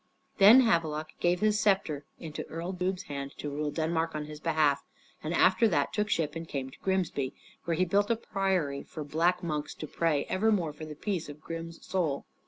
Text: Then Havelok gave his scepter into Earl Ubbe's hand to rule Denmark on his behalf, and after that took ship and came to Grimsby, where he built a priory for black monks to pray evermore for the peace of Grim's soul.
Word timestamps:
Then 0.39 0.61
Havelok 0.61 1.09
gave 1.19 1.41
his 1.41 1.59
scepter 1.59 2.05
into 2.17 2.43
Earl 2.47 2.73
Ubbe's 2.73 3.03
hand 3.03 3.33
to 3.37 3.51
rule 3.51 3.69
Denmark 3.69 4.15
on 4.15 4.25
his 4.25 4.39
behalf, 4.39 4.83
and 5.21 5.31
after 5.31 5.67
that 5.67 5.93
took 5.93 6.09
ship 6.09 6.35
and 6.35 6.47
came 6.47 6.71
to 6.71 6.79
Grimsby, 6.79 7.35
where 7.65 7.77
he 7.77 7.85
built 7.85 8.09
a 8.09 8.15
priory 8.15 8.81
for 8.81 9.03
black 9.03 9.43
monks 9.43 9.75
to 9.75 9.85
pray 9.85 10.25
evermore 10.25 10.73
for 10.73 10.85
the 10.85 10.95
peace 10.95 11.29
of 11.29 11.39
Grim's 11.39 11.85
soul. 11.85 12.25